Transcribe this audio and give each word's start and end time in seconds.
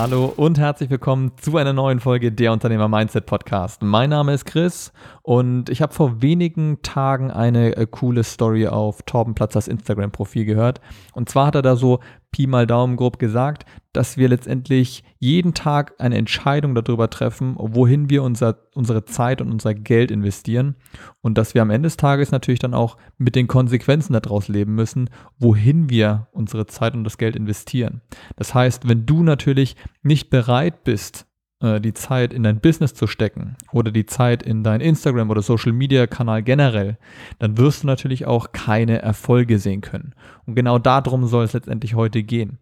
Hallo 0.00 0.32
und 0.34 0.58
herzlich 0.58 0.88
willkommen 0.88 1.32
zu 1.36 1.58
einer 1.58 1.74
neuen 1.74 2.00
Folge 2.00 2.32
der 2.32 2.54
Unternehmer 2.54 2.88
Mindset 2.88 3.26
Podcast. 3.26 3.82
Mein 3.82 4.08
Name 4.08 4.32
ist 4.32 4.46
Chris 4.46 4.94
und 5.20 5.68
ich 5.68 5.82
habe 5.82 5.92
vor 5.92 6.22
wenigen 6.22 6.80
Tagen 6.80 7.30
eine 7.30 7.76
äh, 7.76 7.86
coole 7.86 8.24
Story 8.24 8.66
auf 8.66 9.02
Torben 9.02 9.34
Platzers 9.34 9.68
Instagram-Profil 9.68 10.46
gehört. 10.46 10.80
Und 11.12 11.28
zwar 11.28 11.48
hat 11.48 11.54
er 11.54 11.60
da 11.60 11.76
so 11.76 12.00
Pi 12.32 12.46
mal 12.46 12.66
Daumen 12.66 12.96
grob 12.96 13.18
gesagt, 13.18 13.64
dass 13.92 14.16
wir 14.16 14.28
letztendlich 14.28 15.02
jeden 15.18 15.52
Tag 15.52 15.94
eine 15.98 16.16
Entscheidung 16.16 16.74
darüber 16.74 17.10
treffen, 17.10 17.56
wohin 17.58 18.08
wir 18.08 18.22
unser, 18.22 18.58
unsere 18.74 19.04
Zeit 19.04 19.40
und 19.40 19.50
unser 19.50 19.74
Geld 19.74 20.10
investieren 20.10 20.76
und 21.22 21.36
dass 21.36 21.54
wir 21.54 21.62
am 21.62 21.70
Ende 21.70 21.86
des 21.86 21.96
Tages 21.96 22.30
natürlich 22.30 22.60
dann 22.60 22.74
auch 22.74 22.96
mit 23.18 23.34
den 23.34 23.48
Konsequenzen 23.48 24.12
daraus 24.12 24.48
leben 24.48 24.74
müssen, 24.74 25.10
wohin 25.38 25.90
wir 25.90 26.28
unsere 26.32 26.66
Zeit 26.66 26.94
und 26.94 27.04
das 27.04 27.18
Geld 27.18 27.34
investieren. 27.34 28.00
Das 28.36 28.54
heißt, 28.54 28.88
wenn 28.88 29.06
du 29.06 29.22
natürlich 29.22 29.74
nicht 30.02 30.30
bereit 30.30 30.84
bist, 30.84 31.26
äh, 31.60 31.80
die 31.80 31.94
Zeit 31.94 32.32
in 32.32 32.42
dein 32.42 32.60
Business 32.60 32.94
zu 32.94 33.06
stecken 33.06 33.56
oder 33.72 33.90
die 33.90 34.06
Zeit 34.06 34.42
in 34.42 34.62
dein 34.62 34.80
Instagram 34.80 35.30
oder 35.30 35.42
Social 35.42 35.72
Media 35.72 36.06
Kanal 36.06 36.42
generell, 36.42 36.98
dann 37.38 37.58
wirst 37.58 37.82
du 37.82 37.86
natürlich 37.86 38.26
auch 38.26 38.52
keine 38.52 39.02
Erfolge 39.02 39.58
sehen 39.58 39.80
können. 39.80 40.14
Und 40.46 40.54
genau 40.54 40.78
darum 40.78 41.26
soll 41.26 41.44
es 41.44 41.52
letztendlich 41.52 41.94
heute 41.94 42.22
gehen. 42.22 42.58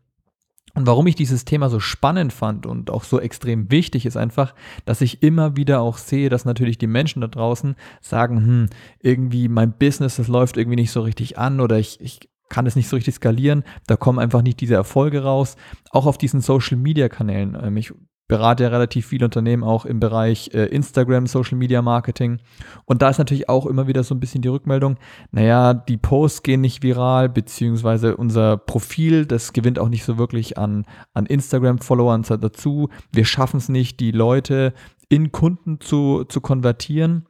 Und 0.75 0.87
warum 0.87 1.07
ich 1.07 1.17
dieses 1.17 1.45
Thema 1.45 1.71
so 1.71 1.81
spannend 1.81 2.33
fand 2.33 2.67
und 2.67 2.91
auch 2.91 3.03
so 3.03 3.19
extrem 3.19 3.71
wichtig 3.71 4.07
ist 4.07 4.17
einfach, 4.17 4.55
dass 4.85 5.01
ich 5.01 5.23
immer 5.23 5.57
wieder 5.57 5.81
auch 5.81 5.97
sehe, 5.97 6.29
dass 6.29 6.45
natürlich 6.45 6.79
die 6.79 6.87
Menschen 6.87 7.21
da 7.21 7.27
draußen 7.27 7.75
sagen, 8.01 8.37
hm, 8.37 8.71
irgendwie 9.01 9.49
mein 9.49 9.73
Business, 9.73 10.17
das 10.17 10.29
läuft 10.29 10.57
irgendwie 10.57 10.77
nicht 10.77 10.93
so 10.93 11.01
richtig 11.01 11.39
an 11.39 11.61
oder 11.61 11.79
ich, 11.79 12.01
ich 12.01 12.29
kann 12.49 12.67
es 12.67 12.77
nicht 12.77 12.89
so 12.89 12.97
richtig 12.97 13.15
skalieren, 13.15 13.65
da 13.87 13.97
kommen 13.97 14.19
einfach 14.19 14.43
nicht 14.43 14.61
diese 14.61 14.75
Erfolge 14.75 15.23
raus. 15.23 15.57
Auch 15.91 16.07
auf 16.07 16.19
diesen 16.19 16.41
Social 16.41 16.77
Media 16.77 17.09
Kanälen. 17.09 17.57
Ähm, 17.61 17.77
ich 17.77 17.93
berate 18.29 18.65
ja 18.65 18.69
relativ 18.69 19.07
viele 19.07 19.25
Unternehmen 19.25 19.65
auch 19.65 19.87
im 19.87 20.01
Bereich 20.01 20.51
äh, 20.55 20.67
Instagram, 20.67 21.27
Social 21.27 21.57
Media 21.59 21.83
Marketing. 21.83 22.39
Und 22.85 23.03
da 23.03 23.09
ist 23.09 23.19
natürlich 23.19 23.49
auch 23.49 23.67
immer 23.67 23.87
wieder 23.87 24.05
so 24.05 24.15
ein 24.15 24.21
bisschen 24.21 24.43
die 24.43 24.49
Rückmeldung, 24.49 24.97
naja, 25.33 25.75
die 25.75 25.97
Posts 25.97 26.43
gehen 26.43 26.61
nicht 26.61 26.83
viral, 26.83 27.29
beziehungsweise 27.29 28.17
unser 28.17 28.59
Profil, 28.59 29.27
das 29.27 29.53
gewinnt 29.53 29.79
auch 29.79 29.89
nicht 29.89 30.05
so 30.05 30.19
wirklich 30.19 30.59
an, 30.59 30.85
an 31.15 31.27
Instagram-Followern 31.27 32.23
dazu. 32.23 32.91
Wir 33.13 33.25
schaffen 33.25 33.57
es 33.57 33.69
nicht, 33.69 33.99
die 33.99 34.13
Leute 34.13 34.75
in 35.09 35.33
Kunden 35.33 35.81
zu, 35.81 36.25
zu 36.25 36.41
konvertieren. 36.41 37.27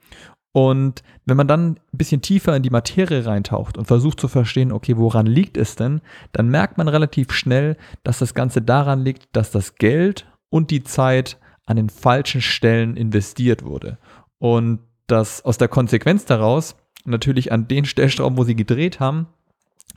Und 0.52 1.02
wenn 1.24 1.36
man 1.36 1.46
dann 1.46 1.70
ein 1.72 1.78
bisschen 1.92 2.22
tiefer 2.22 2.56
in 2.56 2.64
die 2.64 2.70
Materie 2.70 3.24
reintaucht 3.24 3.78
und 3.78 3.84
versucht 3.84 4.18
zu 4.18 4.26
verstehen, 4.26 4.72
okay, 4.72 4.96
woran 4.96 5.26
liegt 5.26 5.56
es 5.56 5.76
denn, 5.76 6.00
dann 6.32 6.48
merkt 6.48 6.78
man 6.78 6.88
relativ 6.88 7.32
schnell, 7.32 7.76
dass 8.02 8.18
das 8.18 8.34
Ganze 8.34 8.60
daran 8.62 9.04
liegt, 9.04 9.28
dass 9.36 9.52
das 9.52 9.76
Geld 9.76 10.26
und 10.50 10.70
die 10.70 10.84
Zeit 10.84 11.38
an 11.66 11.76
den 11.76 11.90
falschen 11.90 12.40
Stellen 12.40 12.96
investiert 12.96 13.64
wurde. 13.64 13.98
Und 14.38 14.80
dass 15.06 15.44
aus 15.44 15.58
der 15.58 15.68
Konsequenz 15.68 16.24
daraus 16.24 16.76
natürlich 17.04 17.52
an 17.52 17.68
den 17.68 17.84
Stellschrauben, 17.84 18.38
wo 18.38 18.44
sie 18.44 18.56
gedreht 18.56 19.00
haben, 19.00 19.26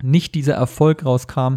nicht 0.01 0.35
dieser 0.35 0.53
Erfolg 0.53 1.05
rauskam, 1.05 1.55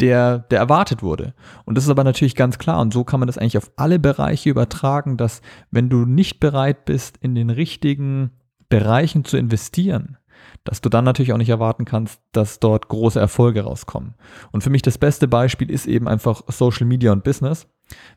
der, 0.00 0.38
der 0.38 0.58
erwartet 0.58 1.02
wurde. 1.02 1.34
Und 1.64 1.76
das 1.76 1.84
ist 1.84 1.90
aber 1.90 2.04
natürlich 2.04 2.34
ganz 2.34 2.58
klar. 2.58 2.80
Und 2.80 2.92
so 2.92 3.04
kann 3.04 3.20
man 3.20 3.26
das 3.26 3.38
eigentlich 3.38 3.58
auf 3.58 3.70
alle 3.76 3.98
Bereiche 3.98 4.50
übertragen, 4.50 5.16
dass 5.16 5.40
wenn 5.70 5.88
du 5.88 6.04
nicht 6.04 6.40
bereit 6.40 6.84
bist, 6.84 7.16
in 7.18 7.34
den 7.34 7.50
richtigen 7.50 8.30
Bereichen 8.68 9.24
zu 9.24 9.36
investieren, 9.36 10.16
dass 10.64 10.80
du 10.80 10.88
dann 10.88 11.04
natürlich 11.04 11.32
auch 11.32 11.38
nicht 11.38 11.48
erwarten 11.48 11.84
kannst, 11.84 12.20
dass 12.32 12.58
dort 12.58 12.88
große 12.88 13.20
Erfolge 13.20 13.62
rauskommen. 13.62 14.14
Und 14.50 14.62
für 14.62 14.70
mich 14.70 14.82
das 14.82 14.98
beste 14.98 15.28
Beispiel 15.28 15.70
ist 15.70 15.86
eben 15.86 16.08
einfach 16.08 16.42
Social 16.48 16.86
Media 16.86 17.12
und 17.12 17.22
Business. 17.22 17.68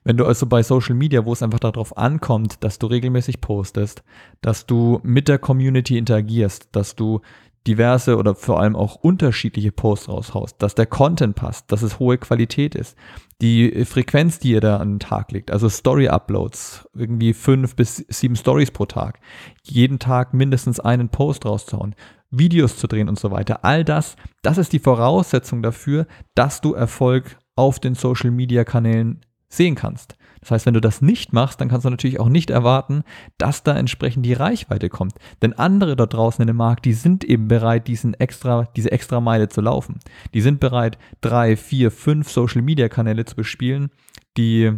Wenn 0.03 0.17
du 0.17 0.25
also 0.25 0.45
bei 0.45 0.63
Social 0.63 0.95
Media, 0.95 1.25
wo 1.25 1.33
es 1.33 1.43
einfach 1.43 1.59
darauf 1.59 1.97
ankommt, 1.97 2.63
dass 2.63 2.79
du 2.79 2.87
regelmäßig 2.87 3.41
postest, 3.41 4.03
dass 4.41 4.65
du 4.65 4.99
mit 5.03 5.27
der 5.27 5.39
Community 5.39 5.97
interagierst, 5.97 6.69
dass 6.71 6.95
du 6.95 7.21
diverse 7.67 8.15
oder 8.15 8.33
vor 8.33 8.61
allem 8.61 8.75
auch 8.75 8.95
unterschiedliche 8.95 9.71
Posts 9.71 10.09
raushaust, 10.09 10.55
dass 10.61 10.73
der 10.73 10.85
Content 10.85 11.35
passt, 11.35 11.71
dass 11.71 11.81
es 11.81 11.99
hohe 11.99 12.17
Qualität 12.17 12.75
ist, 12.75 12.97
die 13.41 13.85
Frequenz, 13.85 14.39
die 14.39 14.51
ihr 14.51 14.61
da 14.61 14.77
an 14.77 14.93
den 14.93 14.99
Tag 14.99 15.31
legt, 15.31 15.51
also 15.51 15.67
Story-Uploads, 15.67 16.87
irgendwie 16.95 17.33
fünf 17.33 17.75
bis 17.75 17.97
sieben 18.07 18.35
Stories 18.35 18.71
pro 18.71 18.85
Tag, 18.85 19.19
jeden 19.63 19.99
Tag 19.99 20.33
mindestens 20.33 20.79
einen 20.79 21.09
Post 21.09 21.45
rauszuhauen, 21.45 21.93
Videos 22.31 22.77
zu 22.77 22.87
drehen 22.87 23.09
und 23.09 23.19
so 23.19 23.31
weiter. 23.31 23.63
All 23.63 23.83
das, 23.83 24.15
das 24.41 24.57
ist 24.57 24.73
die 24.73 24.79
Voraussetzung 24.79 25.61
dafür, 25.61 26.07
dass 26.35 26.61
du 26.61 26.73
Erfolg 26.73 27.37
auf 27.55 27.79
den 27.79 27.95
Social-Media-Kanälen 27.95 29.21
sehen 29.49 29.75
kannst. 29.75 30.17
Das 30.41 30.51
heißt, 30.51 30.65
wenn 30.65 30.73
du 30.73 30.81
das 30.81 31.01
nicht 31.01 31.33
machst, 31.33 31.59
dann 31.59 31.67
kannst 31.67 31.85
du 31.85 31.89
natürlich 31.89 32.19
auch 32.19 32.29
nicht 32.29 32.49
erwarten, 32.49 33.03
dass 33.37 33.63
da 33.63 33.75
entsprechend 33.75 34.25
die 34.25 34.33
Reichweite 34.33 34.89
kommt. 34.89 35.15
Denn 35.41 35.53
andere 35.53 35.95
dort 35.95 36.13
draußen 36.13 36.41
in 36.41 36.47
dem 36.47 36.57
Markt, 36.57 36.85
die 36.85 36.93
sind 36.93 37.23
eben 37.23 37.47
bereit, 37.47 37.87
diesen 37.87 38.13
extra, 38.13 38.69
diese 38.75 38.91
extra 38.91 39.19
Meile 39.19 39.49
zu 39.49 39.61
laufen. 39.61 39.99
Die 40.33 40.41
sind 40.41 40.59
bereit, 40.59 40.97
drei, 41.21 41.57
vier, 41.57 41.91
fünf 41.91 42.29
Social 42.29 42.61
Media 42.61 42.87
Kanäle 42.87 43.25
zu 43.25 43.35
bespielen, 43.35 43.89
die 44.37 44.73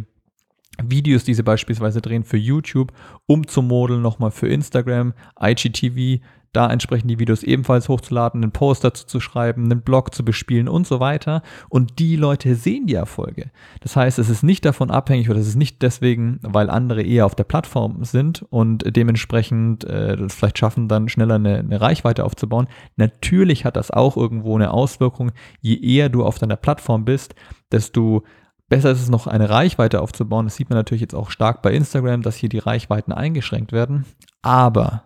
Videos, 0.82 1.24
die 1.24 1.34
sie 1.34 1.42
beispielsweise 1.42 2.00
drehen 2.00 2.24
für 2.24 2.36
YouTube, 2.36 2.92
umzumodeln, 3.26 4.02
nochmal 4.02 4.30
für 4.30 4.48
Instagram, 4.48 5.14
IGTV, 5.40 6.22
da 6.52 6.68
entsprechend 6.68 7.10
die 7.10 7.18
Videos 7.18 7.44
ebenfalls 7.44 7.88
hochzuladen, 7.88 8.42
einen 8.42 8.52
Post 8.52 8.82
dazu 8.82 9.06
zu 9.06 9.20
schreiben, 9.20 9.64
einen 9.64 9.82
Blog 9.82 10.12
zu 10.14 10.24
bespielen 10.24 10.68
und 10.68 10.86
so 10.86 10.98
weiter. 10.98 11.42
Und 11.68 11.98
die 12.00 12.16
Leute 12.16 12.56
sehen 12.56 12.86
die 12.86 12.94
Erfolge. 12.94 13.50
Das 13.80 13.94
heißt, 13.94 14.18
es 14.18 14.28
ist 14.28 14.42
nicht 14.42 14.64
davon 14.64 14.90
abhängig 14.90 15.30
oder 15.30 15.38
es 15.38 15.46
ist 15.46 15.56
nicht 15.56 15.80
deswegen, 15.82 16.40
weil 16.42 16.68
andere 16.68 17.02
eher 17.02 17.26
auf 17.26 17.36
der 17.36 17.44
Plattform 17.44 18.02
sind 18.04 18.44
und 18.50 18.84
dementsprechend 18.96 19.84
äh, 19.84 20.16
das 20.16 20.34
vielleicht 20.34 20.58
schaffen, 20.58 20.88
dann 20.88 21.08
schneller 21.08 21.36
eine, 21.36 21.58
eine 21.58 21.80
Reichweite 21.80 22.24
aufzubauen. 22.24 22.66
Natürlich 22.96 23.64
hat 23.64 23.76
das 23.76 23.92
auch 23.92 24.16
irgendwo 24.16 24.56
eine 24.56 24.72
Auswirkung. 24.72 25.30
Je 25.60 25.76
eher 25.76 26.08
du 26.08 26.24
auf 26.24 26.38
deiner 26.38 26.56
Plattform 26.56 27.04
bist, 27.04 27.36
desto 27.70 28.24
Besser 28.70 28.92
ist 28.92 29.02
es 29.02 29.10
noch, 29.10 29.26
eine 29.26 29.50
Reichweite 29.50 30.00
aufzubauen. 30.00 30.46
Das 30.46 30.54
sieht 30.54 30.70
man 30.70 30.78
natürlich 30.78 31.00
jetzt 31.00 31.14
auch 31.14 31.30
stark 31.30 31.60
bei 31.60 31.72
Instagram, 31.74 32.22
dass 32.22 32.36
hier 32.36 32.48
die 32.48 32.58
Reichweiten 32.58 33.12
eingeschränkt 33.12 33.72
werden. 33.72 34.06
Aber 34.42 35.02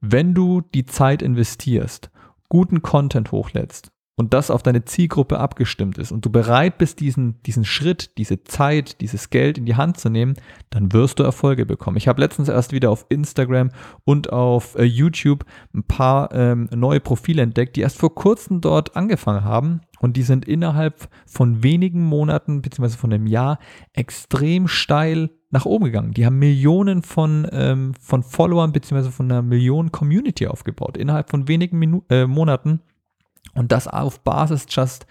wenn 0.00 0.32
du 0.32 0.62
die 0.62 0.86
Zeit 0.86 1.20
investierst, 1.20 2.10
guten 2.48 2.80
Content 2.80 3.32
hochlädst 3.32 3.92
und 4.16 4.32
das 4.32 4.50
auf 4.50 4.62
deine 4.62 4.84
Zielgruppe 4.84 5.38
abgestimmt 5.38 5.98
ist 5.98 6.10
und 6.10 6.24
du 6.24 6.30
bereit 6.30 6.78
bist, 6.78 7.00
diesen, 7.00 7.40
diesen 7.42 7.64
Schritt, 7.64 8.16
diese 8.16 8.42
Zeit, 8.44 9.00
dieses 9.02 9.28
Geld 9.30 9.58
in 9.58 9.66
die 9.66 9.76
Hand 9.76 9.98
zu 9.98 10.08
nehmen, 10.08 10.34
dann 10.70 10.92
wirst 10.92 11.18
du 11.18 11.22
Erfolge 11.22 11.66
bekommen. 11.66 11.98
Ich 11.98 12.08
habe 12.08 12.20
letztens 12.20 12.48
erst 12.48 12.72
wieder 12.72 12.90
auf 12.90 13.04
Instagram 13.10 13.70
und 14.04 14.32
auf 14.32 14.74
äh, 14.76 14.84
YouTube 14.84 15.44
ein 15.74 15.84
paar 15.84 16.32
ähm, 16.32 16.68
neue 16.74 17.00
Profile 17.00 17.42
entdeckt, 17.42 17.76
die 17.76 17.82
erst 17.82 17.98
vor 17.98 18.14
kurzem 18.14 18.62
dort 18.62 18.96
angefangen 18.96 19.44
haben 19.44 19.82
und 20.00 20.16
die 20.16 20.22
sind 20.22 20.46
innerhalb 20.46 21.08
von 21.26 21.62
wenigen 21.62 22.02
Monaten 22.02 22.62
bzw. 22.62 22.90
von 22.90 23.12
einem 23.12 23.26
Jahr 23.26 23.58
extrem 23.92 24.66
steil 24.66 25.30
nach 25.50 25.66
oben 25.66 25.84
gegangen. 25.86 26.12
Die 26.12 26.26
haben 26.26 26.38
Millionen 26.38 27.02
von, 27.02 27.46
ähm, 27.52 27.92
von 28.00 28.22
Followern 28.22 28.72
bzw. 28.72 29.10
von 29.10 29.30
einer 29.30 29.42
Million 29.42 29.92
Community 29.92 30.46
aufgebaut 30.46 30.96
innerhalb 30.96 31.30
von 31.30 31.48
wenigen 31.48 31.78
Minu 31.78 32.02
äh, 32.08 32.26
Monaten. 32.26 32.80
Und 33.54 33.72
das 33.72 33.88
auf 33.88 34.20
Basis 34.20 34.66
just, 34.68 35.06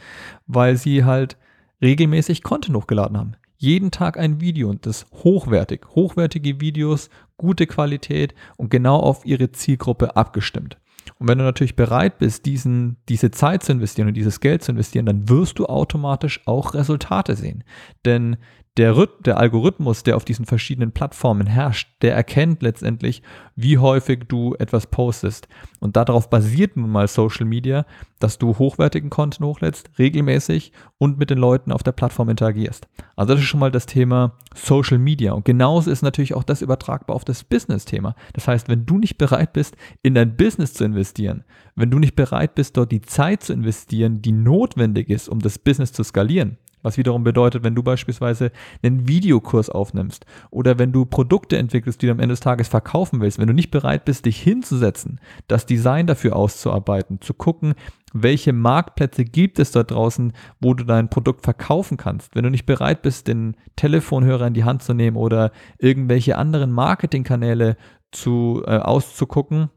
weil 0.48 0.78
sie 0.78 1.04
halt 1.04 1.38
regelmäßig 1.82 2.44
Content 2.44 2.78
hochgeladen 2.78 3.18
haben. 3.18 3.34
Jeden 3.58 3.92
Tag 3.92 4.18
ein 4.18 4.42
Video 4.42 4.70
und 4.70 4.86
das 4.86 5.06
hochwertig. 5.12 5.86
Hochwertige 5.96 6.60
Videos, 6.60 7.10
gute 7.38 7.68
Qualität 7.68 8.36
und 8.58 8.70
genau 8.70 9.00
auf 9.00 9.26
ihre 9.26 9.52
Zielgruppe 9.52 10.16
abgestimmt. 10.16 10.78
Und 11.20 11.28
wenn 11.30 11.38
du 11.38 11.44
natürlich 11.44 11.76
bereit 11.76 12.18
bist, 12.18 12.46
diesen, 12.46 12.98
diese 13.08 13.32
Zeit 13.32 13.64
zu 13.64 13.72
investieren 13.72 14.08
und 14.08 14.16
dieses 14.16 14.40
Geld 14.40 14.64
zu 14.64 14.72
investieren, 14.72 15.06
dann 15.06 15.30
wirst 15.30 15.60
du 15.60 15.68
automatisch 15.68 16.42
auch 16.46 16.74
Resultate 16.74 17.36
sehen. 17.36 17.64
Denn 18.04 18.38
der, 18.78 19.08
der 19.26 19.38
Algorithmus, 19.38 20.04
der 20.04 20.18
auf 20.18 20.26
diesen 20.26 20.46
verschiedenen 20.46 20.92
Plattformen 20.92 21.48
herrscht, 21.48 21.90
der 22.02 22.14
erkennt 22.14 22.62
letztendlich, 22.62 23.22
wie 23.56 23.78
häufig 23.78 24.26
du 24.28 24.54
etwas 24.56 24.88
postest. 24.88 25.48
Und 25.80 25.96
darauf 25.96 26.30
basiert 26.30 26.76
nun 26.76 26.90
mal 26.90 27.08
Social 27.08 27.46
Media, 27.46 27.86
dass 28.20 28.38
du 28.38 28.58
hochwertigen 28.58 29.10
Content 29.10 29.46
hochlädst, 29.46 29.92
regelmäßig 29.98 30.74
und 30.98 31.18
mit 31.18 31.30
den 31.30 31.38
Leuten 31.38 31.72
auf 31.72 31.84
der 31.84 31.94
Plattform 31.94 32.28
interagierst. 32.28 32.88
Also 33.16 33.34
das 33.34 33.42
ist 33.42 33.48
schon 33.48 33.62
mal 33.62 33.72
das 33.72 33.86
Thema 33.86 34.34
Social 34.54 34.98
Media. 34.98 35.32
Und 35.32 35.46
genauso 35.46 35.90
ist 35.90 36.02
natürlich 36.02 36.34
auch 36.34 36.44
das 36.44 36.62
übertragbar 36.62 37.16
auf 37.16 37.24
das 37.24 37.46
Business-Thema. 37.46 38.16
Das 38.34 38.48
heißt, 38.48 38.68
wenn 38.68 38.86
du 38.86 38.98
nicht 38.98 39.18
bereit 39.18 39.54
bist, 39.54 39.78
in 40.04 40.16
dein 40.16 40.36
Business 40.36 40.74
zu 40.74 40.84
investieren, 40.84 41.46
wenn 41.76 41.92
du 41.92 42.00
nicht 42.00 42.16
bereit 42.16 42.56
bist, 42.56 42.76
dort 42.76 42.92
die 42.92 43.02
Zeit 43.02 43.44
zu 43.44 43.54
investieren, 43.54 44.22
die 44.22 44.34
notwendig 44.34 45.10
ist, 45.10 45.30
um 45.30 45.40
das 45.40 45.60
Business 45.60 45.94
zu 45.94 46.04
skalieren, 46.04 46.58
Was 46.86 47.00
wiederum 47.00 47.24
bedeutet, 47.24 47.64
wenn 47.64 47.74
du 47.74 47.82
beispielsweise 47.82 48.52
einen 48.84 49.08
Videokurs 49.08 49.72
aufnimmst 49.72 50.28
oder 50.52 50.78
wenn 50.78 50.92
du 50.92 51.06
Produkte 51.06 51.58
entwickelst, 51.58 52.00
die 52.00 52.06
du 52.06 52.12
am 52.12 52.20
Ende 52.20 52.34
des 52.34 52.42
Tages 52.42 52.68
verkaufen 52.68 53.22
willst, 53.22 53.40
wenn 53.40 53.48
du 53.48 53.56
nicht 53.56 53.72
bereit 53.72 54.06
bist, 54.06 54.28
dich 54.28 54.40
hinzusetzen, 54.40 55.20
das 55.48 55.66
Design 55.66 56.06
dafür 56.06 56.36
auszuarbeiten, 56.36 57.22
zu 57.22 57.34
gucken, 57.34 57.74
welche 58.14 58.54
Marktplätze 58.54 59.26
gibt 59.26 59.58
es 59.58 59.72
dort 59.72 59.90
draußen, 59.90 60.32
wo 60.62 60.76
du 60.76 60.84
dein 60.84 61.10
Produkt 61.10 61.42
verkaufen 61.42 61.98
kannst. 61.98 62.36
Wenn 62.36 62.44
du 62.44 62.52
nicht 62.52 62.68
bereit 62.68 63.02
bist, 63.02 63.28
den 63.28 63.58
Telefonhörer 63.76 64.46
in 64.46 64.54
die 64.54 64.64
Hand 64.64 64.84
zu 64.84 64.94
nehmen 64.94 65.18
oder 65.18 65.52
irgendwelche 65.80 66.38
anderen 66.38 66.72
Marketingkanäle 66.72 67.78
zu, 68.12 68.62
äh, 68.68 68.78
auszugucken, 68.78 69.72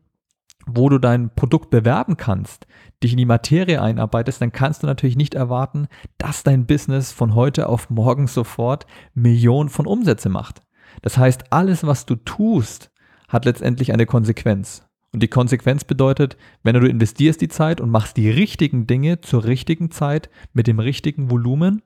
wo 0.71 0.89
du 0.89 0.99
dein 0.99 1.35
Produkt 1.35 1.71
bewerben 1.71 2.17
kannst, 2.17 2.67
dich 3.03 3.13
in 3.13 3.19
die 3.19 3.25
Materie 3.25 3.81
einarbeitest, 3.81 4.41
dann 4.41 4.53
kannst 4.53 4.83
du 4.83 4.87
natürlich 4.87 5.17
nicht 5.17 5.35
erwarten, 5.35 5.89
dass 6.19 6.43
dein 6.43 6.67
Business 6.67 7.13
von 7.13 7.35
heute 7.35 7.69
auf 7.69 7.91
morgen 7.91 8.27
sofort 8.27 8.87
Millionen 9.15 9.69
von 9.69 9.87
Umsätze 9.87 10.29
macht. 10.29 10.63
Das 11.03 11.17
heißt, 11.17 11.53
alles, 11.53 11.87
was 11.87 12.07
du 12.07 12.17
tust, 12.17 12.91
hat 13.29 13.45
letztendlich 13.45 13.93
eine 13.93 14.07
Konsequenz. 14.07 14.85
Und 15.13 15.23
die 15.23 15.29
Konsequenz 15.29 15.85
bedeutet, 15.85 16.37
wenn 16.63 16.79
du 16.79 16.87
investierst 16.87 17.41
die 17.41 17.49
Zeit 17.49 17.81
und 17.81 17.91
machst 17.91 18.17
die 18.17 18.31
richtigen 18.31 18.87
Dinge 18.87 19.21
zur 19.21 19.45
richtigen 19.45 19.91
Zeit 19.91 20.29
mit 20.53 20.67
dem 20.67 20.81
richtigen 20.81 21.31
Volumen, 21.31 21.83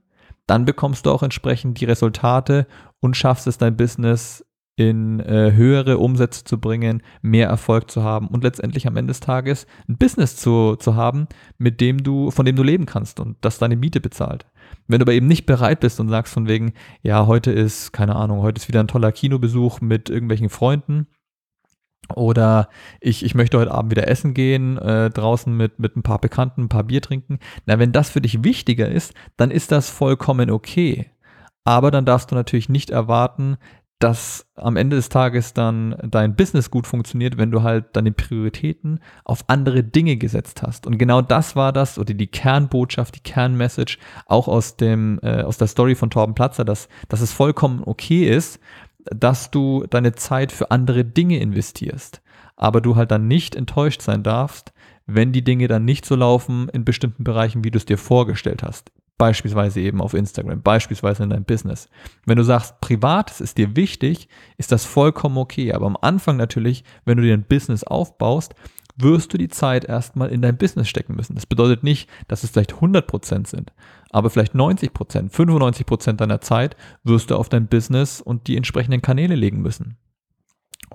dann 0.47 0.65
bekommst 0.65 1.07
du 1.07 1.11
auch 1.11 1.23
entsprechend 1.23 1.81
die 1.81 1.85
Resultate 1.85 2.67
und 3.01 3.17
schaffst 3.17 3.47
es, 3.47 3.59
dein 3.59 3.77
Business 3.77 4.45
in 4.77 5.21
äh, 5.21 5.53
höhere 5.55 5.99
Umsätze 5.99 6.45
zu 6.45 6.59
bringen, 6.59 7.03
mehr 7.21 7.49
Erfolg 7.49 7.91
zu 7.91 8.03
haben 8.03 8.29
und 8.29 8.43
letztendlich 8.43 8.87
am 8.87 8.97
Ende 8.97 9.11
des 9.11 9.21
Tages 9.21 9.67
ein 9.89 9.99
Business 9.99 10.37
zu, 10.37 10.77
zu 10.77 10.97
haben, 10.97 11.27
mit 11.59 11.81
dem 11.81 12.03
du, 12.03 12.31
von 12.31 12.47
dem 12.47 12.57
du 12.57 12.63
leben 12.63 12.87
kannst 12.87 13.21
und 13.21 13.37
das 13.43 13.59
deine 13.59 13.77
Miete 13.77 14.01
bezahlt. 14.01 14.47
Wenn 14.89 14.99
du 14.99 15.05
aber 15.05 15.13
eben 15.13 15.27
nicht 15.27 15.45
bereit 15.45 15.81
bist 15.81 16.01
und 16.01 16.09
sagst 16.09 16.33
von 16.33 16.49
wegen, 16.49 16.73
ja, 17.03 17.27
heute 17.27 17.53
ist, 17.53 17.93
keine 17.93 18.17
Ahnung, 18.17 18.41
heute 18.41 18.61
ist 18.61 18.69
wieder 18.69 18.81
ein 18.81 18.89
toller 18.89 19.13
Kinobesuch 19.13 19.81
mit 19.81 20.09
irgendwelchen 20.09 20.49
Freunden, 20.49 21.07
oder 22.15 22.69
ich, 23.01 23.25
ich 23.25 23.35
möchte 23.35 23.59
heute 23.59 23.71
Abend 23.71 23.91
wieder 23.91 24.09
essen 24.09 24.35
gehen, 24.35 24.77
äh, 24.79 25.11
draußen 25.11 25.57
mit, 25.57 25.79
mit 25.79 25.97
ein 25.97 26.03
paar 26.03 26.19
Bekannten, 26.19 26.63
ein 26.63 26.69
paar 26.69 26.85
Bier 26.85 27.01
trinken. 27.01 27.39
Na, 27.65 27.79
wenn 27.79 27.93
das 27.93 28.11
für 28.11 28.21
dich 28.21 28.45
wichtiger 28.45 28.89
ist, 28.89 29.15
dann 29.37 29.51
ist 29.51 29.73
das 29.73 29.89
vollkommen 29.89 30.51
okay. 30.51 31.11
Aber 31.65 31.91
dann 31.91 32.05
darfst 32.05 32.31
du 32.31 32.35
natürlich 32.35 32.69
nicht 32.69 32.91
erwarten, 32.91 33.57
dass 34.03 34.47
am 34.57 34.77
Ende 34.77 34.97
des 34.97 35.09
Tages 35.11 35.55
dann 35.55 35.97
dein 36.03 36.35
Business 36.35 36.73
gut 36.73 36.89
funktioniert, 36.89 37.39
wenn 37.39 37.53
du 37.53 37.63
halt 37.63 37.85
deine 37.93 38.11
Prioritäten 38.11 38.99
auf 39.25 39.45
andere 39.47 39.85
Dinge 39.85 40.17
gesetzt 40.17 40.63
hast. 40.63 40.89
Und 40.89 40.99
genau 40.99 41.23
das 41.23 41.55
war 41.55 41.73
das 41.73 41.99
oder 41.99 42.13
die 42.13 42.27
Kernbotschaft, 42.27 43.15
die 43.15 43.21
Kernmessage 43.21 43.99
auch 44.27 44.49
aus 44.49 44.77
dem 44.77 45.21
äh, 45.23 45.43
aus 45.43 45.57
der 45.59 45.69
Story 45.69 45.95
von 45.95 46.11
Torben 46.11 46.35
Platzer, 46.35 46.65
dass 46.65 46.89
dass 47.09 47.21
es 47.21 47.33
vollkommen 47.33 47.83
okay 47.85 48.29
ist, 48.29 48.59
dass 49.05 49.53
du 49.53 49.85
deine 49.89 50.13
Zeit 50.13 50.51
für 50.51 50.73
andere 50.73 51.05
Dinge 51.05 51.39
investierst, 51.39 52.23
aber 52.57 52.81
du 52.81 52.97
halt 52.97 53.13
dann 53.13 53.29
nicht 53.29 53.55
enttäuscht 53.55 54.03
sein 54.03 54.25
darfst, 54.25 54.73
wenn 55.07 55.33
die 55.33 55.45
Dinge 55.45 55.69
dann 55.69 55.85
nicht 55.85 56.07
so 56.07 56.17
laufen 56.17 56.69
in 56.71 56.85
bestimmten 56.85 57.23
Bereichen, 57.23 57.63
wie 57.63 57.71
du 57.71 57.79
es 57.79 57.85
dir 57.85 57.99
vorgestellt 57.99 58.65
hast 58.65 58.91
beispielsweise 59.19 59.81
eben 59.81 60.01
auf 60.01 60.15
Instagram, 60.15 60.63
beispielsweise 60.63 61.23
in 61.23 61.31
deinem 61.31 61.45
Business. 61.45 61.89
Wenn 62.27 62.39
du 62.39 62.45
sagst, 62.45 62.81
privat, 62.81 63.31
es 63.31 63.41
ist 63.41 63.59
dir 63.59 63.77
wichtig, 63.77 64.29
ist 64.57 64.73
das 64.73 64.85
vollkommen 64.85 65.39
okay. 65.39 65.73
Aber 65.73 65.87
am 65.87 65.97
Anfang 66.01 66.37
natürlich, 66.37 66.85
wenn 67.05 67.17
du 67.17 67.23
dir 67.23 67.35
ein 67.35 67.45
Business 67.45 67.85
aufbaust, 67.85 68.55
wirst 68.97 69.33
du 69.33 69.39
die 69.39 69.49
Zeit 69.49 69.85
erstmal 69.85 70.31
in 70.31 70.43
dein 70.43 70.57
Business 70.57 70.89
stecken 70.89 71.15
müssen. 71.15 71.35
Das 71.35 71.47
bedeutet 71.47 71.83
nicht, 71.83 72.09
dass 72.29 72.45
es 72.45 72.51
vielleicht 72.51 72.75
100% 72.75 73.47
sind, 73.47 73.73
aber 74.11 74.31
vielleicht 74.31 74.55
90%, 74.55 75.31
95% 75.31 76.13
deiner 76.15 76.41
Zeit 76.41 76.77
wirst 77.05 77.31
du 77.31 77.37
auf 77.37 77.49
dein 77.49 77.69
Business 77.69 78.21
und 78.21 78.47
die 78.49 78.57
entsprechenden 78.57 79.03
Kanäle 79.03 79.35
legen 79.35 79.63
müssen. 79.63 79.97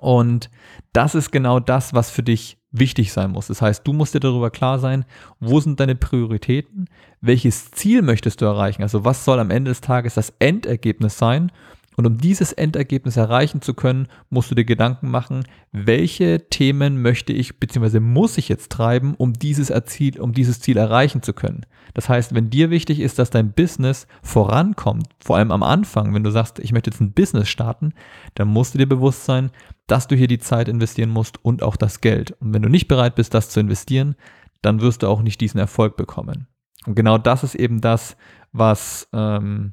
Und 0.00 0.50
das 0.92 1.14
ist 1.14 1.30
genau 1.30 1.60
das, 1.60 1.94
was 1.94 2.10
für 2.10 2.22
dich 2.22 2.58
wichtig 2.70 3.12
sein 3.12 3.30
muss. 3.30 3.46
Das 3.46 3.62
heißt, 3.62 3.86
du 3.86 3.92
musst 3.92 4.14
dir 4.14 4.20
darüber 4.20 4.50
klar 4.50 4.78
sein, 4.78 5.04
wo 5.40 5.60
sind 5.60 5.80
deine 5.80 5.94
Prioritäten, 5.94 6.86
welches 7.20 7.70
Ziel 7.70 8.02
möchtest 8.02 8.40
du 8.40 8.44
erreichen, 8.44 8.82
also 8.82 9.04
was 9.04 9.24
soll 9.24 9.40
am 9.40 9.50
Ende 9.50 9.70
des 9.70 9.80
Tages 9.80 10.14
das 10.14 10.32
Endergebnis 10.38 11.16
sein 11.18 11.50
und 11.98 12.06
um 12.06 12.16
dieses 12.16 12.52
Endergebnis 12.52 13.16
erreichen 13.16 13.60
zu 13.60 13.74
können, 13.74 14.06
musst 14.30 14.52
du 14.52 14.54
dir 14.54 14.64
Gedanken 14.64 15.10
machen, 15.10 15.42
welche 15.72 16.48
Themen 16.48 17.02
möchte 17.02 17.32
ich 17.32 17.58
bzw. 17.58 17.98
muss 17.98 18.38
ich 18.38 18.48
jetzt 18.48 18.70
treiben, 18.70 19.16
um 19.16 19.32
dieses, 19.32 19.68
Erziel, 19.68 20.20
um 20.20 20.32
dieses 20.32 20.60
Ziel 20.60 20.76
erreichen 20.76 21.24
zu 21.24 21.32
können. 21.32 21.66
Das 21.94 22.08
heißt, 22.08 22.36
wenn 22.36 22.50
dir 22.50 22.70
wichtig 22.70 23.00
ist, 23.00 23.18
dass 23.18 23.30
dein 23.30 23.52
Business 23.52 24.06
vorankommt, 24.22 25.08
vor 25.18 25.38
allem 25.38 25.50
am 25.50 25.64
Anfang, 25.64 26.14
wenn 26.14 26.22
du 26.22 26.30
sagst, 26.30 26.60
ich 26.60 26.70
möchte 26.70 26.88
jetzt 26.88 27.00
ein 27.00 27.14
Business 27.14 27.48
starten, 27.48 27.94
dann 28.36 28.46
musst 28.46 28.74
du 28.74 28.78
dir 28.78 28.88
bewusst 28.88 29.24
sein, 29.24 29.50
dass 29.88 30.06
du 30.06 30.14
hier 30.14 30.28
die 30.28 30.38
Zeit 30.38 30.68
investieren 30.68 31.10
musst 31.10 31.44
und 31.44 31.64
auch 31.64 31.74
das 31.74 32.00
Geld. 32.00 32.30
Und 32.38 32.54
wenn 32.54 32.62
du 32.62 32.68
nicht 32.68 32.86
bereit 32.86 33.16
bist, 33.16 33.34
das 33.34 33.50
zu 33.50 33.58
investieren, 33.58 34.14
dann 34.62 34.80
wirst 34.80 35.02
du 35.02 35.08
auch 35.08 35.22
nicht 35.22 35.40
diesen 35.40 35.58
Erfolg 35.58 35.96
bekommen. 35.96 36.46
Und 36.86 36.94
genau 36.94 37.18
das 37.18 37.42
ist 37.42 37.56
eben 37.56 37.80
das, 37.80 38.16
was 38.52 39.08
ähm, 39.12 39.72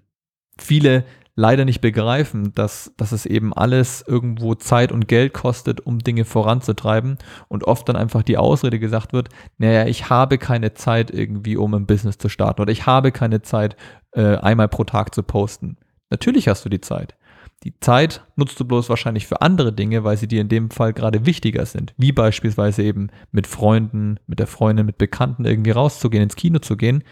viele 0.58 1.06
leider 1.36 1.66
nicht 1.66 1.82
begreifen, 1.82 2.54
dass, 2.56 2.94
dass 2.98 3.12
es 3.12 3.26
eben 3.26 3.54
alles 3.54 4.04
irgendwo 4.08 4.56
Zeit 4.56 4.92
und 4.92 5.08
Geld 5.08 5.34
kostet, 5.34 5.86
um 5.86 6.00
Dinge 6.00 6.26
voranzutreiben 6.26 7.18
und 7.50 7.66
oft 7.66 7.88
dann 7.90 7.98
einfach 7.98 8.24
die 8.24 8.38
Ausrede 8.38 8.80
gesagt 8.80 9.12
wird, 9.14 9.30
naja, 9.58 9.86
ich 9.86 10.10
habe 10.10 10.38
keine 10.38 10.74
Zeit 10.74 11.12
irgendwie, 11.12 11.58
um 11.58 11.74
ein 11.74 11.86
Business 11.86 12.18
zu 12.18 12.30
starten 12.30 12.62
oder 12.62 12.72
ich 12.72 12.86
habe 12.86 13.12
keine 13.12 13.42
Zeit, 13.42 13.76
äh, 14.12 14.38
einmal 14.38 14.70
pro 14.70 14.86
Tag 14.86 15.14
zu 15.14 15.24
posten. 15.24 15.78
Natürlich 16.10 16.48
hast 16.48 16.64
du 16.64 16.70
die 16.70 16.82
Zeit. 16.82 17.16
Die 17.64 17.78
Zeit 17.80 18.22
nutzt 18.36 18.60
du 18.60 18.66
bloß 18.66 18.90
wahrscheinlich 18.90 19.28
für 19.28 19.42
andere 19.42 19.74
Dinge, 19.74 20.04
weil 20.04 20.18
sie 20.18 20.28
dir 20.28 20.42
in 20.42 20.50
dem 20.50 20.70
Fall 20.70 20.94
gerade 20.94 21.26
wichtiger 21.26 21.66
sind. 21.66 21.94
Wie 21.98 22.12
beispielsweise 22.12 22.84
eben 22.84 23.10
mit 23.32 23.48
Freunden, 23.48 24.20
mit 24.28 24.40
der 24.40 24.48
Freundin, 24.48 24.86
mit 24.86 24.98
Bekannten 24.98 25.46
irgendwie 25.46 25.72
rauszugehen, 25.72 26.24
ins 26.24 26.36
Kino 26.36 26.60
zu 26.60 26.78
gehen, 26.78 27.04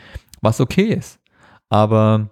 was 0.41 0.61
okay 0.61 0.93
ist. 0.93 1.19
Aber 1.69 2.29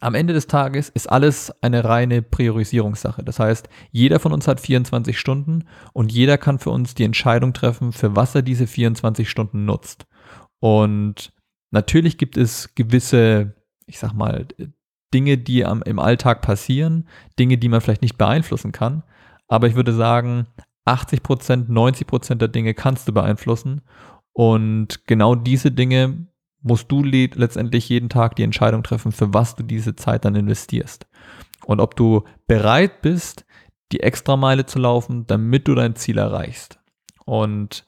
am 0.00 0.14
Ende 0.14 0.34
des 0.34 0.46
Tages 0.46 0.88
ist 0.88 1.06
alles 1.10 1.52
eine 1.62 1.84
reine 1.84 2.22
Priorisierungssache. 2.22 3.24
Das 3.24 3.38
heißt, 3.38 3.68
jeder 3.90 4.20
von 4.20 4.32
uns 4.32 4.46
hat 4.46 4.60
24 4.60 5.18
Stunden 5.18 5.64
und 5.92 6.12
jeder 6.12 6.38
kann 6.38 6.58
für 6.58 6.70
uns 6.70 6.94
die 6.94 7.04
Entscheidung 7.04 7.52
treffen, 7.52 7.92
für 7.92 8.14
was 8.14 8.34
er 8.34 8.42
diese 8.42 8.66
24 8.66 9.28
Stunden 9.28 9.64
nutzt. 9.64 10.06
Und 10.60 11.32
natürlich 11.70 12.18
gibt 12.18 12.36
es 12.36 12.74
gewisse, 12.74 13.54
ich 13.86 13.98
sag 13.98 14.12
mal, 14.12 14.46
Dinge, 15.14 15.38
die 15.38 15.64
am, 15.64 15.82
im 15.82 15.98
Alltag 15.98 16.42
passieren, 16.42 17.08
Dinge, 17.38 17.56
die 17.56 17.68
man 17.68 17.80
vielleicht 17.80 18.02
nicht 18.02 18.18
beeinflussen 18.18 18.72
kann. 18.72 19.02
Aber 19.48 19.66
ich 19.66 19.76
würde 19.76 19.92
sagen, 19.92 20.46
80 20.84 21.22
Prozent, 21.22 21.68
90 21.68 22.06
Prozent 22.06 22.42
der 22.42 22.48
Dinge 22.48 22.74
kannst 22.74 23.08
du 23.08 23.12
beeinflussen. 23.12 23.82
Und 24.32 25.06
genau 25.06 25.34
diese 25.34 25.70
Dinge 25.70 26.26
musst 26.66 26.90
du 26.90 27.02
letztendlich 27.02 27.88
jeden 27.88 28.08
Tag 28.08 28.36
die 28.36 28.42
Entscheidung 28.42 28.82
treffen, 28.82 29.12
für 29.12 29.32
was 29.32 29.54
du 29.54 29.62
diese 29.62 29.96
Zeit 29.96 30.24
dann 30.24 30.34
investierst. 30.34 31.06
Und 31.64 31.80
ob 31.80 31.96
du 31.96 32.24
bereit 32.46 33.02
bist, 33.02 33.46
die 33.92 34.00
Extrameile 34.00 34.66
zu 34.66 34.78
laufen, 34.78 35.26
damit 35.26 35.68
du 35.68 35.74
dein 35.74 35.94
Ziel 35.94 36.18
erreichst. 36.18 36.80
Und 37.24 37.86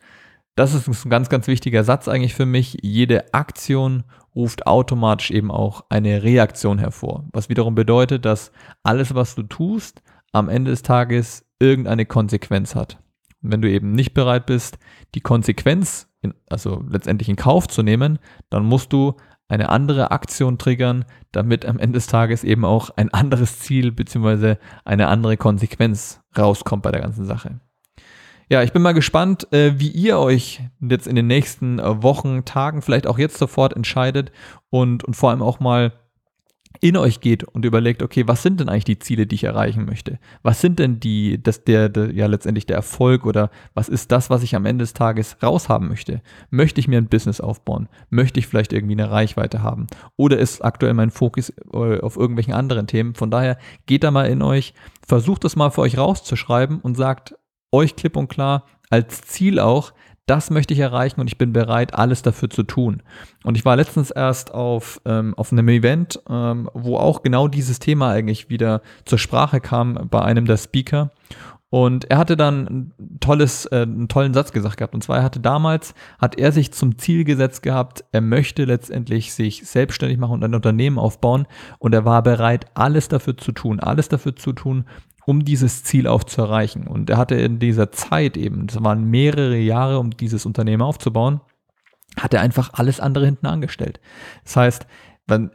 das 0.55 0.75
ist 0.75 0.89
ein 0.89 1.11
ganz, 1.11 1.29
ganz 1.29 1.47
wichtiger 1.47 1.85
Satz 1.85 2.09
eigentlich 2.09 2.35
für 2.35 2.47
mich. 2.47 2.79
Jede 2.83 3.33
Aktion 3.35 4.05
ruft 4.35 4.67
automatisch 4.67 5.31
eben 5.31 5.51
auch 5.51 5.85
eine 5.89 6.23
Reaktion 6.23 6.79
hervor. 6.79 7.29
Was 7.33 7.49
wiederum 7.49 7.75
bedeutet, 7.75 8.25
dass 8.25 8.53
alles, 8.83 9.15
was 9.15 9.35
du 9.35 9.43
tust, 9.45 10.03
am 10.33 10.49
Ende 10.49 10.71
des 10.71 10.83
Tages 10.83 11.47
irgendeine 11.59 12.07
Konsequenz 12.07 12.75
hat. 12.75 12.99
Und 13.43 13.53
wenn 13.53 13.63
du 13.63 13.71
eben 13.71 13.93
nicht 13.93 14.15
bereit 14.15 14.47
bist, 14.47 14.79
die 15.15 15.21
Konsequenz 15.21 16.08
in, 16.21 16.35
also 16.49 16.85
letztendlich 16.89 17.29
in 17.29 17.37
Kauf 17.37 17.69
zu 17.69 17.83
nehmen, 17.83 18.19
dann 18.51 18.65
musst 18.65 18.93
du 18.93 19.15
eine 19.49 19.71
andere 19.71 20.11
Aktion 20.11 20.59
triggern, 20.59 21.05
damit 21.33 21.65
am 21.65 21.79
Ende 21.79 21.97
des 21.97 22.07
Tages 22.07 22.45
eben 22.45 22.65
auch 22.65 22.91
ein 22.91 23.13
anderes 23.13 23.61
Ziel 23.61 23.93
bzw. 23.93 24.57
eine 24.85 25.09
andere 25.09 25.37
Konsequenz 25.37 26.21
rauskommt 26.37 26.83
bei 26.83 26.93
der 26.93 27.01
ganzen 27.01 27.25
Sache. 27.25 27.61
Ja, 28.51 28.63
ich 28.63 28.73
bin 28.73 28.81
mal 28.81 28.95
gespannt, 28.95 29.53
äh, 29.53 29.79
wie 29.79 29.91
ihr 29.91 30.19
euch 30.19 30.63
jetzt 30.81 31.07
in 31.07 31.17
den 31.17 31.27
nächsten 31.27 31.79
äh, 31.79 32.03
Wochen, 32.03 32.47
Tagen, 32.47 32.81
vielleicht 32.81 33.07
auch 33.07 33.19
jetzt 33.19 33.37
sofort 33.37 33.77
entscheidet 33.77 34.33
und, 34.71 35.05
und 35.05 35.15
vor 35.15 35.31
allem 35.31 35.43
auch 35.43 35.61
mal 35.61 35.93
in 36.81 36.97
euch 36.97 37.21
geht 37.21 37.45
und 37.45 37.65
überlegt, 37.65 38.03
okay, 38.03 38.27
was 38.27 38.43
sind 38.43 38.61
denn 38.61 38.69
eigentlich 38.69 38.85
die 38.85 38.99
Ziele, 38.99 39.27
die 39.27 39.35
ich 39.35 39.45
erreichen 39.45 39.85
möchte? 39.85 40.19
Was 40.43 40.61
sind 40.61 40.79
denn 40.79 41.01
die, 41.01 41.43
das, 41.43 41.65
der, 41.65 41.89
der, 41.89 42.13
ja 42.13 42.27
letztendlich 42.27 42.67
der 42.67 42.77
Erfolg 42.77 43.27
oder 43.27 43.51
was 43.75 43.89
ist 43.89 44.13
das, 44.13 44.31
was 44.31 44.43
ich 44.43 44.55
am 44.55 44.67
Ende 44.67 44.83
des 44.83 44.95
Tages 44.95 45.37
raushaben 45.43 45.89
möchte? 45.89 46.23
Möchte 46.51 46.81
ich 46.81 46.89
mir 46.89 46.99
ein 46.99 47.09
Business 47.09 47.41
aufbauen? 47.41 47.89
Möchte 48.11 48.41
ich 48.41 48.47
vielleicht 48.47 48.73
irgendwie 48.73 48.95
eine 48.95 49.11
Reichweite 49.11 49.63
haben? 49.63 49.87
Oder 50.17 50.39
ist 50.39 50.65
aktuell 50.65 50.95
mein 50.95 51.11
Fokus 51.11 51.53
äh, 51.73 52.01
auf 52.01 52.17
irgendwelchen 52.17 52.55
anderen 52.55 52.87
Themen? 52.87 53.15
Von 53.15 53.31
daher 53.31 53.59
geht 53.87 54.05
da 54.05 54.11
mal 54.11 54.27
in 54.29 54.43
euch, 54.43 54.75
versucht 55.07 55.45
das 55.45 55.57
mal 55.57 55.71
für 55.71 55.83
euch 55.83 55.99
rauszuschreiben 55.99 56.81
und 56.81 56.97
sagt 56.97 57.35
euch 57.73 57.97
klipp 57.97 58.17
und 58.17 58.29
klar 58.29 58.65
als 58.91 59.23
Ziel 59.23 59.59
auch, 59.59 59.93
das 60.31 60.51
möchte 60.51 60.75
ich 60.75 60.81
erreichen 60.81 61.21
und 61.21 61.29
ich 61.29 61.39
bin 61.39 61.53
bereit, 61.53 61.95
alles 61.95 62.23
dafür 62.23 62.51
zu 62.51 62.63
tun. 62.63 63.03
Und 63.45 63.57
ich 63.57 63.65
war 63.65 63.77
letztens 63.77 64.11
erst 64.11 64.53
auf, 64.53 65.01
ähm, 65.05 65.35
auf 65.35 65.53
einem 65.53 65.69
Event, 65.69 66.21
ähm, 66.29 66.71
wo 66.75 66.97
auch 66.97 67.23
genau 67.23 67.49
dieses 67.49 67.79
Thema 67.79 68.11
eigentlich 68.11 68.51
wieder 68.51 68.83
zur 69.05 69.19
Sprache 69.19 69.61
kam 69.61 70.09
bei 70.11 70.23
einem 70.23 70.45
der 70.45 70.57
Speaker. 70.57 71.11
Und 71.71 72.11
er 72.11 72.17
hatte 72.17 72.37
dann 72.37 72.67
ein 72.99 73.19
tolles, 73.21 73.67
äh, 73.67 73.83
einen 73.83 74.09
tollen 74.09 74.33
Satz 74.33 74.53
gesagt 74.53 74.79
gehabt. 74.79 74.95
Und 74.95 75.05
zwar, 75.05 75.19
er 75.19 75.23
hatte 75.23 75.41
damals, 75.41 75.95
hat 76.19 76.39
er 76.39 76.51
sich 76.51 76.73
zum 76.73 76.97
Ziel 76.97 77.25
gesetzt 77.25 77.63
gehabt, 77.63 78.05
er 78.11 78.23
möchte 78.23 78.65
letztendlich 78.65 79.35
sich 79.35 79.67
selbstständig 79.67 80.19
machen 80.19 80.33
und 80.33 80.45
ein 80.45 80.55
Unternehmen 80.55 80.99
aufbauen. 80.99 81.47
Und 81.79 81.93
er 81.95 82.07
war 82.07 82.23
bereit, 82.23 82.67
alles 82.73 83.09
dafür 83.09 83.37
zu 83.37 83.53
tun, 83.53 83.81
alles 83.81 84.09
dafür 84.09 84.35
zu 84.35 84.55
tun, 84.55 84.87
um 85.29 85.45
dieses 85.45 85.85
Ziel 85.85 86.07
auch 86.07 86.25
zu 86.25 86.41
erreichen. 86.41 86.87
Und 86.87 87.11
er 87.11 87.19
hatte 87.19 87.35
in 87.35 87.59
dieser 87.59 87.93
Zeit 87.93 88.39
eben, 88.39 88.67
das 88.67 88.83
waren 88.83 89.11
mehrere 89.11 89.59
Jahre, 89.59 89.99
um 89.99 90.13
dieses 90.13 90.47
Unternehmen 90.47 90.81
aufzubauen, 90.81 91.43
hat 92.19 92.33
er 92.33 92.41
einfach 92.41 92.71
alles 92.73 92.99
andere 92.99 93.27
hinten 93.27 93.45
angestellt. 93.45 94.01
Das 94.45 94.57
heißt, 94.57 94.87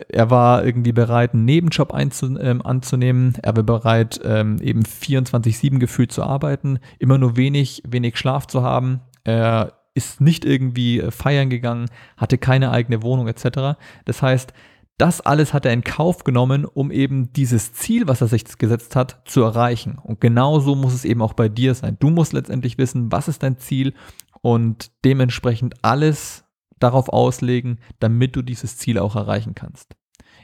er 0.09 0.29
war 0.29 0.63
irgendwie 0.63 0.91
bereit, 0.91 1.33
einen 1.33 1.45
Nebenjob 1.45 1.91
ähm, 1.91 2.61
anzunehmen. 2.63 3.33
Er 3.41 3.55
war 3.55 3.63
bereit, 3.63 4.21
ähm, 4.23 4.59
eben 4.61 4.83
24-7 4.83 5.79
gefühlt 5.79 6.11
zu 6.11 6.21
arbeiten, 6.21 6.77
immer 6.99 7.17
nur 7.17 7.35
wenig, 7.35 7.81
wenig 7.87 8.19
Schlaf 8.19 8.45
zu 8.45 8.61
haben. 8.61 9.01
Er 9.23 9.73
ist 9.95 10.21
nicht 10.21 10.45
irgendwie 10.45 10.99
äh, 10.99 11.09
feiern 11.09 11.49
gegangen, 11.49 11.87
hatte 12.15 12.37
keine 12.37 12.69
eigene 12.69 13.01
Wohnung 13.01 13.27
etc. 13.27 13.75
Das 14.05 14.21
heißt, 14.21 14.53
das 14.97 15.21
alles 15.21 15.53
hat 15.53 15.65
er 15.65 15.73
in 15.73 15.83
Kauf 15.83 16.23
genommen, 16.23 16.65
um 16.65 16.91
eben 16.91 17.33
dieses 17.33 17.73
Ziel, 17.73 18.07
was 18.07 18.21
er 18.21 18.27
sich 18.27 18.57
gesetzt 18.57 18.95
hat, 18.95 19.21
zu 19.25 19.41
erreichen. 19.41 19.97
Und 20.01 20.21
genauso 20.21 20.75
muss 20.75 20.93
es 20.93 21.05
eben 21.05 21.21
auch 21.21 21.33
bei 21.33 21.49
dir 21.49 21.73
sein. 21.73 21.97
Du 21.99 22.09
musst 22.09 22.33
letztendlich 22.33 22.77
wissen, 22.77 23.11
was 23.11 23.27
ist 23.27 23.43
dein 23.43 23.57
Ziel 23.57 23.93
und 24.41 24.91
dementsprechend 25.03 25.75
alles 25.83 26.43
darauf 26.79 27.09
auslegen, 27.09 27.79
damit 27.99 28.35
du 28.35 28.41
dieses 28.41 28.77
Ziel 28.77 28.99
auch 28.99 29.15
erreichen 29.15 29.55
kannst. 29.55 29.95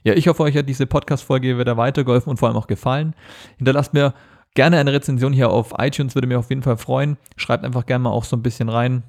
Ja, 0.03 0.13
ich 0.13 0.27
hoffe, 0.27 0.44
euch 0.44 0.56
hat 0.56 0.70
diese 0.70 0.88
Podcast-Folge 0.88 1.60
wieder 1.60 1.77
weitergeholfen 1.77 2.29
und 2.29 2.38
vor 2.38 2.48
allem 2.48 2.58
auch 2.58 2.68
gefallen. 2.68 3.15
Hinterlasst 3.58 3.94
mir 3.94 4.13
gerne 4.56 4.77
eine 4.77 4.94
Rezension 4.94 5.34
hier 5.34 5.50
auf 5.50 5.74
iTunes, 5.77 6.15
würde 6.15 6.27
mich 6.27 6.38
auf 6.38 6.50
jeden 6.50 6.63
Fall 6.63 6.77
freuen. 6.77 7.18
Schreibt 7.36 7.65
einfach 7.65 7.86
gerne 7.86 8.03
mal 8.03 8.12
auch 8.12 8.24
so 8.24 8.36
ein 8.38 8.41
bisschen 8.41 8.70
rein, 8.70 9.03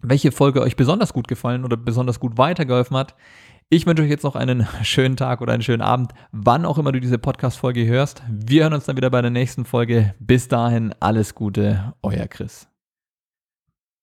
welche 0.00 0.32
Folge 0.32 0.62
euch 0.62 0.76
besonders 0.76 1.12
gut 1.12 1.28
gefallen 1.28 1.64
oder 1.64 1.76
besonders 1.76 2.20
gut 2.20 2.38
weitergeholfen 2.38 2.96
hat. 2.96 3.14
Ich 3.68 3.84
wünsche 3.84 4.04
euch 4.04 4.10
jetzt 4.10 4.22
noch 4.22 4.36
einen 4.36 4.64
schönen 4.84 5.16
Tag 5.16 5.40
oder 5.40 5.52
einen 5.52 5.62
schönen 5.62 5.82
Abend, 5.82 6.12
wann 6.30 6.64
auch 6.64 6.78
immer 6.78 6.92
du 6.92 7.00
diese 7.00 7.18
Podcast-Folge 7.18 7.84
hörst. 7.84 8.22
Wir 8.30 8.62
hören 8.62 8.74
uns 8.74 8.84
dann 8.84 8.96
wieder 8.96 9.10
bei 9.10 9.20
der 9.20 9.32
nächsten 9.32 9.64
Folge. 9.64 10.14
Bis 10.20 10.46
dahin, 10.46 10.94
alles 11.00 11.34
Gute, 11.34 11.92
euer 12.00 12.28
Chris. 12.28 12.68